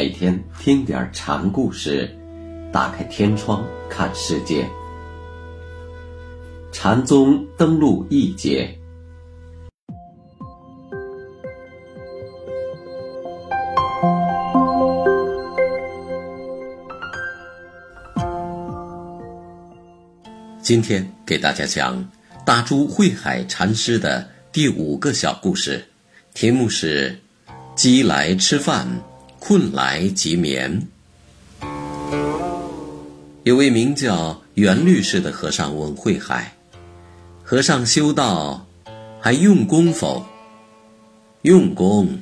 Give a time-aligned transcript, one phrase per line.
[0.00, 2.10] 每天听点禅故事，
[2.72, 4.66] 打开天窗看世界。
[6.72, 8.74] 禅宗登陆一节。
[20.62, 22.10] 今天给大家讲
[22.46, 25.84] 大珠慧海禅师的第五个小故事，
[26.32, 27.20] 题目是
[27.76, 28.88] “饥来吃饭，
[29.40, 30.86] 困来即眠”。
[33.42, 36.54] 有位名叫袁律师的和尚问慧海
[37.42, 38.64] ：“和尚修道
[39.18, 40.24] 还用功否
[41.42, 42.20] ？”“用功。”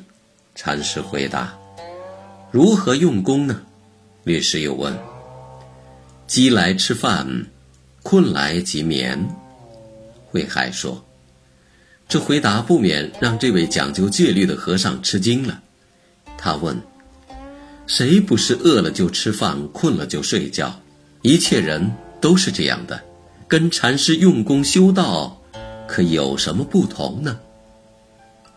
[0.56, 1.54] 禅师回答。
[2.50, 3.60] “如何用功呢？”
[4.24, 4.96] 律师又问。
[6.26, 7.46] “饥来吃饭。”
[8.00, 9.28] 困来即眠，
[10.30, 11.04] 慧海说
[12.08, 15.60] ：“这回答不免让这位讲究戒律的和尚吃惊了。
[16.38, 16.80] 他问
[17.88, 20.78] ：‘谁不是饿了就吃饭，困了就睡觉？
[21.22, 23.02] 一切人都是这样的，
[23.48, 25.42] 跟禅师用功修道，
[25.88, 27.40] 可有什么不同呢？’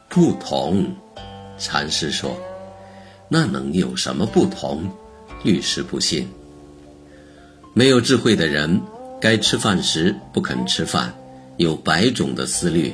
[0.09, 0.93] 不同，
[1.57, 2.37] 禅师说
[3.29, 4.91] ：‘那能有什么不同？’
[5.43, 6.27] 律师不信，
[7.73, 8.79] 没有智慧的人。”
[9.21, 11.13] 该吃饭时不肯吃饭，
[11.57, 12.91] 有百种的思虑；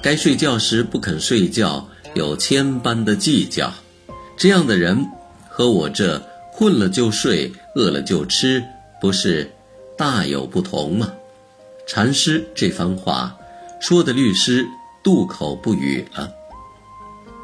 [0.00, 3.74] 该睡觉时不肯睡觉，有千般的计较。
[4.36, 5.04] 这样的人
[5.58, 8.62] 和我这困了就睡、饿了就吃，
[9.00, 9.50] 不是
[9.96, 11.12] 大有不同吗？
[11.84, 13.36] 禅师这番话
[13.80, 14.64] 说的，律师
[15.02, 16.30] 渡口不语了。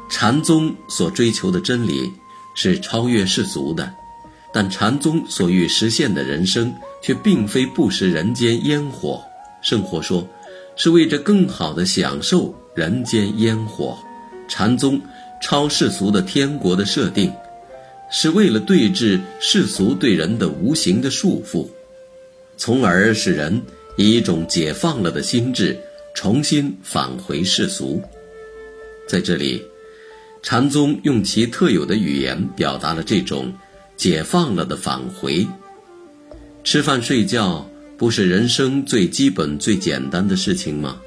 [0.09, 2.09] 禅宗所追求的真理
[2.55, 3.93] 是超越世俗的，
[4.53, 6.73] 但禅宗所欲实现的人生。
[7.01, 9.23] 却并非不食人间烟火，
[9.61, 10.27] 圣火说，
[10.75, 13.95] 是为着更好的享受人间烟火。
[14.47, 14.99] 禅宗
[15.39, 17.31] 超世俗的天国的设定，
[18.11, 21.67] 是为了对治世俗对人的无形的束缚，
[22.57, 23.61] 从而使人
[23.97, 25.77] 以一种解放了的心智
[26.13, 28.01] 重新返回世俗。
[29.07, 29.63] 在这里，
[30.41, 33.53] 禅宗用其特有的语言表达了这种
[33.97, 35.45] 解放了的返回。
[36.63, 41.01] 吃饭睡觉不是人生最基本最简单的事情吗？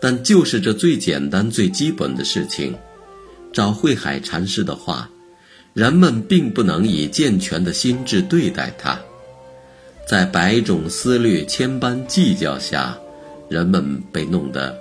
[0.00, 2.74] 但就是这最简单最基本的事情，
[3.52, 5.10] 照慧海禅师的话，
[5.72, 8.98] 人们并不能以健全的心智对待它。
[10.06, 12.98] 在百种思虑、千般计较下，
[13.48, 14.76] 人们被弄得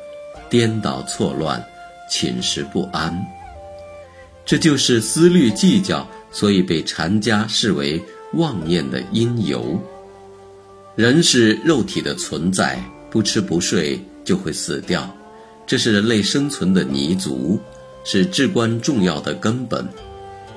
[0.49, 1.63] 颠倒错乱、
[2.09, 3.15] 寝食不安。
[4.45, 8.01] 这就是思虑计较，所以被禅家视为。
[8.33, 9.81] 妄念的因由。
[10.95, 12.79] 人是肉体的存在，
[13.09, 15.11] 不吃不睡就会死掉，
[15.65, 17.59] 这是人类生存的泥足，
[18.03, 19.83] 是至关重要的根本。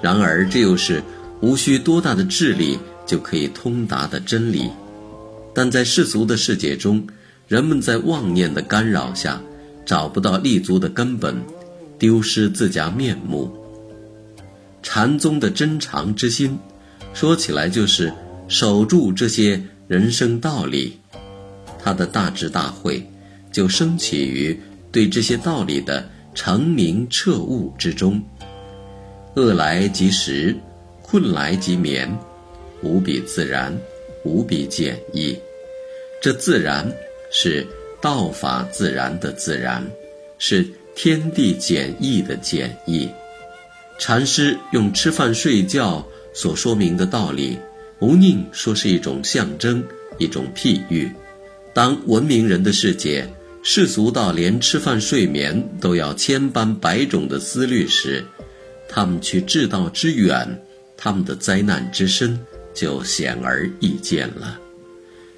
[0.02, 1.02] 然而，这又是
[1.40, 4.68] 无需多大的智力就可以通达的真理。
[5.54, 7.06] 但在世俗的世界中，
[7.46, 9.40] 人们在妄念的干扰下，
[9.86, 11.36] 找不到立足的根本，
[11.98, 13.50] 丢失自家面目。
[14.82, 16.58] 禅宗的真常之心。
[17.14, 18.12] 说起来就是
[18.48, 20.98] 守住这些人生道理，
[21.78, 23.06] 他的大智大慧
[23.52, 24.58] 就升起于
[24.90, 28.22] 对这些道理的澄明彻悟之中。
[29.34, 30.54] 饿来即食，
[31.00, 32.10] 困来即眠，
[32.82, 33.76] 无比自然，
[34.24, 35.36] 无比简易。
[36.20, 36.90] 这自然
[37.30, 37.66] 是
[38.00, 39.84] 道法自然的自然，
[40.38, 43.08] 是天地简易的简易。
[43.98, 46.06] 禅师用吃饭睡觉。
[46.34, 47.58] 所说明的道理，
[47.98, 49.84] 无宁说是一种象征，
[50.16, 51.12] 一种譬喻。
[51.74, 53.28] 当文明人的世界
[53.62, 58.24] 世俗到连吃饭睡眠都要千般百种的思虑时，
[58.94, 60.46] 他们去至道之远，
[60.98, 62.38] 他们的灾难之深
[62.74, 64.60] 就显而易见了。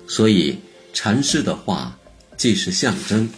[0.08, 0.58] 所以，
[0.92, 1.96] 禅师的话
[2.36, 3.28] 既是象征，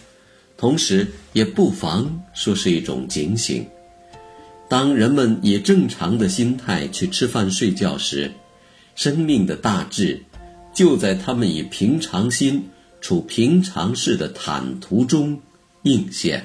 [0.57, 3.63] 同时也不妨说是一种警醒。
[4.67, 8.31] 当人们以正常的心态去吃饭睡觉时，
[8.95, 10.19] 生命的大志
[10.73, 12.67] 就在他们以平常心
[12.99, 15.39] 处平常事的坦途中
[15.83, 16.43] 应现。